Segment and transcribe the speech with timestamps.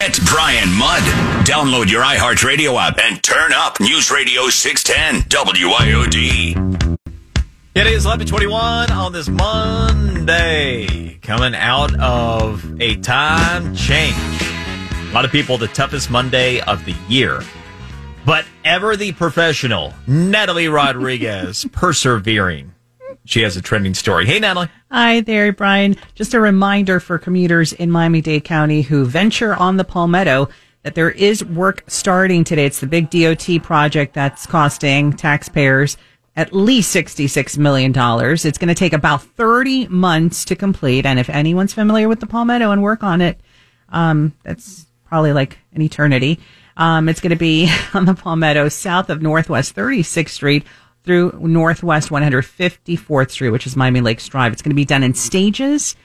[0.00, 1.02] Get Brian Mudd.
[1.44, 6.98] Download your iHeartRadio app and turn up News Radio 610 WIOD.
[7.74, 14.14] It is 1121 on this Monday, coming out of a time change.
[14.14, 17.42] A lot of people, the toughest Monday of the year.
[18.24, 22.72] But ever the professional, Natalie Rodriguez, persevering.
[23.24, 24.26] She has a trending story.
[24.26, 24.68] Hey, Natalie.
[24.90, 25.96] Hi there, Brian.
[26.14, 30.48] Just a reminder for commuters in Miami Dade County who venture on the Palmetto
[30.82, 32.66] that there is work starting today.
[32.66, 35.96] It's the big DOT project that's costing taxpayers
[36.38, 37.90] at least $66 million.
[37.92, 41.04] It's going to take about 30 months to complete.
[41.04, 43.40] And if anyone's familiar with the Palmetto and work on it,
[43.88, 46.38] um, that's probably like an eternity.
[46.76, 50.64] Um, it's going to be on the Palmetto south of Northwest 36th Street
[51.08, 54.52] through Northwest 154th Street, which is Miami Lakes Drive.
[54.52, 55.96] It's going to be done in stages.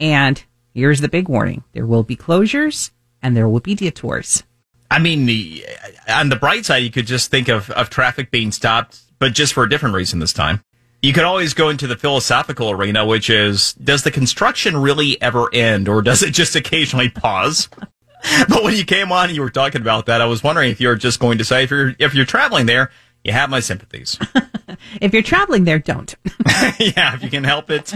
[0.00, 0.42] And
[0.72, 1.62] here's the big warning.
[1.74, 4.44] There will be closures and there will be detours.
[4.90, 5.66] I mean, the,
[6.08, 9.52] on the bright side, you could just think of, of traffic being stopped, but just
[9.52, 10.62] for a different reason this time.
[11.02, 15.52] You could always go into the philosophical arena, which is, does the construction really ever
[15.52, 17.68] end or does it just occasionally pause?
[18.48, 20.80] but when you came on and you were talking about that, I was wondering if
[20.80, 22.90] you were just going to say, if you're, if you're traveling there,
[23.26, 24.18] you have my sympathies.
[25.00, 26.14] if you're traveling there, don't.
[26.78, 27.92] yeah, if you can help it.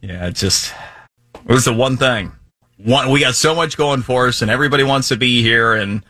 [0.00, 0.72] Yeah, it just,
[1.34, 2.32] it was the one thing.
[2.78, 6.02] One, we got so much going for us and everybody wants to be here and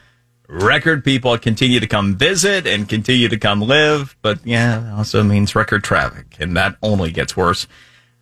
[0.47, 4.17] record people continue to come visit and continue to come live.
[4.23, 7.67] But yeah, it also means record traffic and that only gets worse.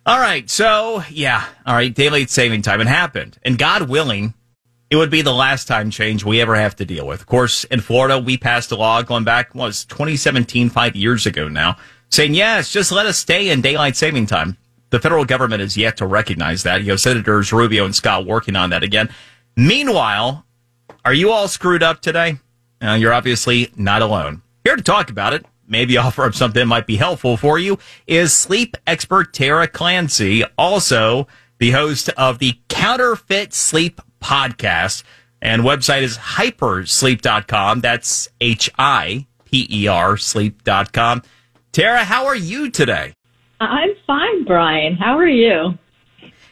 [0.07, 0.49] All right.
[0.49, 1.45] So yeah.
[1.63, 1.93] All right.
[1.93, 2.81] Daylight saving time.
[2.81, 4.33] It happened and God willing,
[4.89, 7.21] it would be the last time change we ever have to deal with.
[7.21, 11.25] Of course, in Florida, we passed a law going back, what was 2017, five years
[11.25, 11.77] ago now,
[12.09, 14.57] saying, yes, just let us stay in daylight saving time.
[14.89, 16.83] The federal government has yet to recognize that.
[16.83, 19.09] You have Senators Rubio and Scott working on that again.
[19.57, 20.45] Meanwhile,
[21.03, 22.37] are you all screwed up today?
[22.81, 24.41] Uh, you're obviously not alone.
[24.63, 27.77] Here to talk about it, maybe offer up something that might be helpful for you,
[28.05, 31.27] is sleep expert Tara Clancy, also
[31.59, 35.03] the host of the Counterfeit Sleep podcast.
[35.41, 37.81] And website is hipersleep.com.
[37.81, 41.23] That's H I P E R sleep.com.
[41.71, 43.13] Tara, how are you today?
[43.59, 44.95] I'm fine, Brian.
[44.95, 45.77] How are you?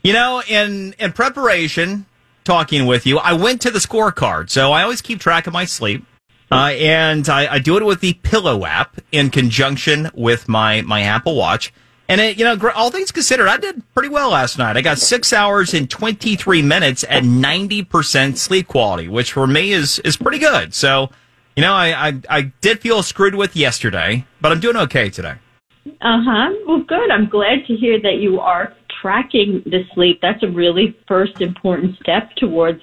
[0.03, 2.05] You know, in in preparation,
[2.43, 4.49] talking with you, I went to the scorecard.
[4.49, 6.05] So I always keep track of my sleep.
[6.51, 11.01] Uh, and I, I do it with the Pillow app in conjunction with my, my
[11.01, 11.73] Apple Watch.
[12.07, 14.77] And it, you know, all things considered, I did pretty well last night.
[14.77, 19.99] I got six hours and 23 minutes at 90% sleep quality, which for me is,
[19.99, 20.73] is pretty good.
[20.73, 21.09] So,
[21.55, 25.35] you know, I, I, I did feel screwed with yesterday, but I'm doing okay today.
[26.01, 26.53] Uh huh.
[26.67, 27.09] Well, good.
[27.11, 30.19] I'm glad to hear that you are tracking the sleep.
[30.22, 32.81] That's a really first important step towards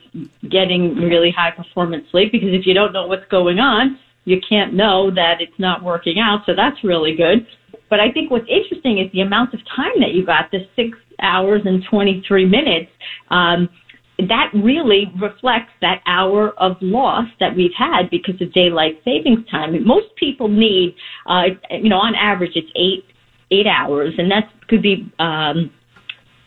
[0.49, 4.72] getting really high performance sleep because if you don't know what's going on, you can't
[4.75, 6.47] know that it's not working out.
[6.47, 7.47] So that's really good.
[7.92, 10.97] But I think what's interesting is the amount of time that you got, the six
[11.20, 12.91] hours and 23 minutes.
[13.28, 13.69] Um,
[14.16, 19.76] that really reflects that hour of loss that we've had because of daylight savings time.
[19.86, 20.94] Most people need,
[21.28, 23.04] uh, you know, on average, it's eight
[23.50, 25.70] eight hours, and that could be um,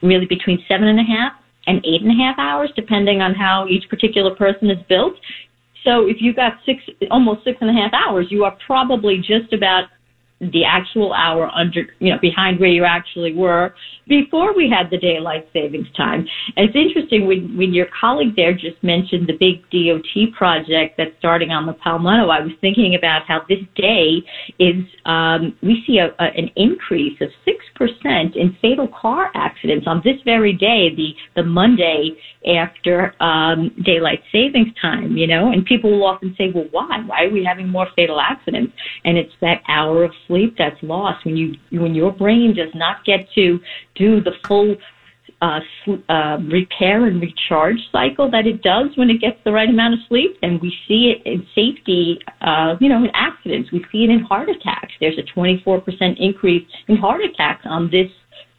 [0.01, 1.33] really between seven and a half
[1.67, 5.13] and eight and a half hours, depending on how each particular person is built.
[5.83, 6.81] So if you got six,
[7.11, 9.89] almost six and a half hours, you are probably just about
[10.41, 13.73] the actual hour under, you know, behind where you actually were
[14.07, 16.27] before we had the daylight savings time.
[16.55, 21.11] And it's interesting when, when your colleague there just mentioned the big DOT project that's
[21.19, 22.29] starting on the Palmetto.
[22.29, 24.21] I was thinking about how this day
[24.59, 30.01] is, um, we see a, a, an increase of 6% in fatal car accidents on
[30.03, 32.11] this very day, the, the Monday
[32.45, 37.01] after um, daylight savings time, you know, and people will often say, well, why?
[37.05, 38.73] Why are we having more fatal accidents?
[39.03, 43.05] And it's that hour of sleep that's lost when you when your brain does not
[43.05, 43.59] get to
[43.95, 44.75] do the full
[45.41, 45.59] uh,
[46.09, 49.99] uh, repair and recharge cycle that it does when it gets the right amount of
[50.07, 50.37] sleep.
[50.41, 53.71] And we see it in safety, uh, you know, in accidents.
[53.71, 54.93] We see it in heart attacks.
[54.99, 55.83] There's a 24%
[56.19, 58.09] increase in heart attacks on this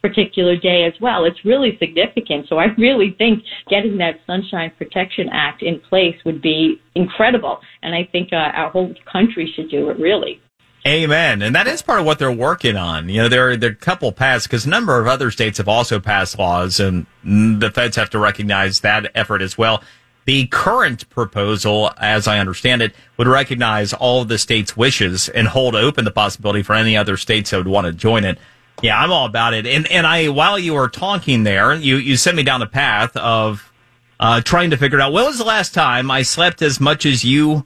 [0.01, 1.25] particular day as well.
[1.25, 2.47] It's really significant.
[2.47, 7.59] So I really think getting that Sunshine Protection Act in place would be incredible.
[7.81, 10.39] And I think uh, our whole country should do it really.
[10.85, 11.41] Amen.
[11.41, 13.09] And that is part of what they're working on.
[13.09, 15.57] You know, there are, there are a couple passed because a number of other states
[15.57, 19.83] have also passed laws and the feds have to recognize that effort as well.
[20.25, 25.47] The current proposal, as I understand it, would recognize all of the states' wishes and
[25.47, 28.37] hold open the possibility for any other states that would want to join it.
[28.81, 29.65] Yeah, I'm all about it.
[29.65, 33.15] And and I while you were talking there, you you sent me down the path
[33.17, 33.71] of
[34.19, 37.23] uh, trying to figure out when was the last time I slept as much as
[37.23, 37.65] you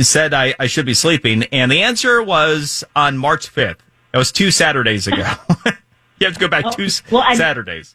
[0.00, 3.78] said I, I should be sleeping, and the answer was on March 5th.
[4.12, 5.24] That was two Saturdays ago.
[6.18, 7.94] you have to go back Oh, two well, I- Saturdays.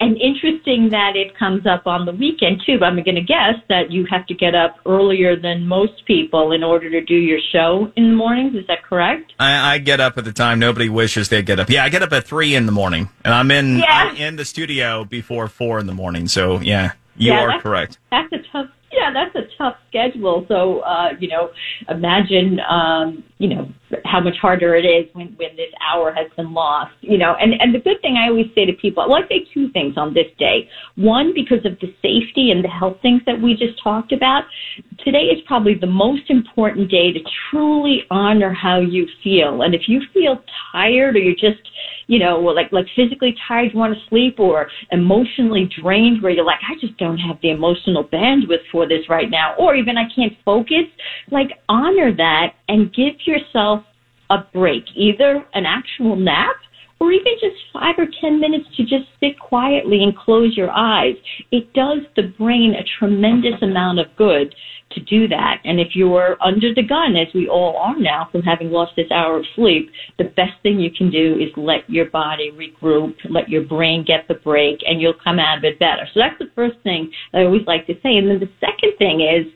[0.00, 2.76] And interesting that it comes up on the weekend too.
[2.80, 6.50] But I'm going to guess that you have to get up earlier than most people
[6.50, 8.56] in order to do your show in the mornings.
[8.56, 9.32] Is that correct?
[9.38, 11.70] I, I get up at the time nobody wishes they'd get up.
[11.70, 13.84] Yeah, I get up at three in the morning, and I'm in Yeah.
[14.10, 16.26] I'm in the studio before four in the morning.
[16.26, 17.98] So yeah, you Yeah, are that's- correct.
[18.10, 18.70] That's a tough.
[18.92, 20.44] Yeah, that's a tough schedule.
[20.48, 21.50] So, uh, you know,
[21.88, 23.68] imagine, um, you know,
[24.04, 27.54] how much harder it is when, when this hour has been lost, you know, and,
[27.60, 30.14] and the good thing I always say to people, well, I say two things on
[30.14, 30.68] this day.
[30.96, 34.44] One, because of the safety and the health things that we just talked about.
[35.04, 39.62] Today is probably the most important day to truly honor how you feel.
[39.62, 40.42] And if you feel
[40.72, 41.68] tired or you're just,
[42.06, 46.44] you know, like like physically tired, you want to sleep, or emotionally drained, where you're
[46.44, 50.04] like, I just don't have the emotional bandwidth for this right now, or even I
[50.14, 50.86] can't focus.
[51.30, 53.81] Like honor that and give yourself
[54.32, 56.56] a break, either an actual nap
[56.98, 61.16] or even just five or ten minutes to just sit quietly and close your eyes.
[61.50, 64.54] It does the brain a tremendous amount of good
[64.92, 65.56] to do that.
[65.64, 69.10] And if you're under the gun, as we all are now from having lost this
[69.10, 73.48] hour of sleep, the best thing you can do is let your body regroup, let
[73.48, 76.06] your brain get the break, and you'll come out of it better.
[76.14, 78.16] So that's the first thing I always like to say.
[78.16, 79.52] And then the second thing is,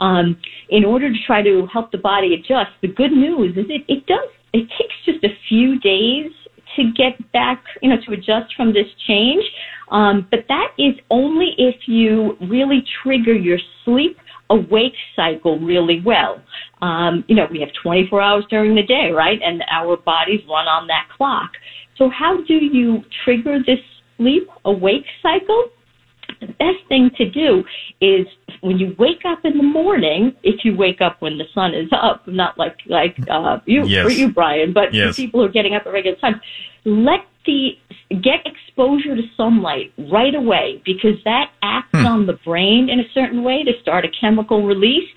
[0.00, 0.36] um,
[0.70, 4.06] in order to try to help the body adjust, the good news is it, it
[4.06, 6.30] does, it takes just a few days
[6.76, 9.44] to get back, you know, to adjust from this change.
[9.90, 14.18] Um, but that is only if you really trigger your sleep
[14.50, 16.42] awake cycle really well.
[16.82, 19.38] Um, you know, we have 24 hours during the day, right?
[19.42, 21.50] And our bodies run on that clock.
[21.96, 23.78] So how do you trigger this
[24.16, 25.70] sleep awake cycle?
[26.40, 27.64] The best thing to do
[28.00, 28.26] is
[28.60, 31.88] when you wake up in the morning, if you wake up when the sun is
[31.92, 34.04] up, not like like uh, you Yes.
[34.04, 35.16] for you, Brian, but Yes.
[35.16, 36.36] people who are getting up at regular times,
[36.84, 37.70] let the
[38.20, 43.42] get exposure to sunlight right away because that acts on the brain in a certain
[43.42, 45.08] way to start a chemical release,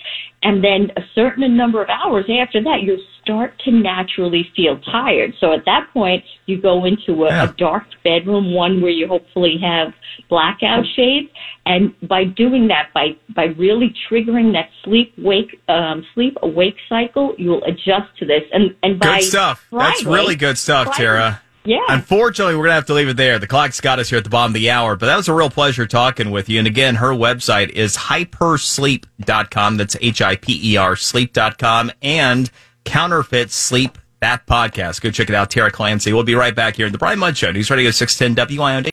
[0.41, 5.33] and then a certain number of hours after that, you'll start to naturally feel tired.
[5.39, 7.43] So at that point, you go into a, Yeah.
[7.49, 9.93] a dark bedroom, one where you hopefully have
[10.29, 11.29] blackout shades.
[11.65, 17.35] And by doing that, by, by really triggering that sleep wake, um, sleep awake cycle,
[17.37, 18.43] you'll adjust to this.
[18.53, 19.67] And, and by Good stuff.
[19.71, 21.41] That's really good stuff, Friday- Tara.
[21.69, 21.85] Yeah.
[21.87, 23.37] Unfortunately, we're going to have to leave it there.
[23.37, 25.33] The clock's got us here at the bottom of the hour, but that was a
[25.35, 26.57] real pleasure talking with you.
[26.57, 29.77] And again, her website is hipersleep.com.
[29.77, 32.49] That's H I P E R sleep.com and
[32.85, 35.01] counterfeit sleep, that podcast.
[35.01, 35.51] Go check it out.
[35.51, 36.11] Tara Clancy.
[36.11, 37.51] We'll be right back here in the Brian Mudd Show.
[37.51, 38.87] News Radio 610 WIOD.